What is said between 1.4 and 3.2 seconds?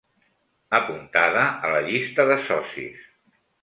a la llista de socis.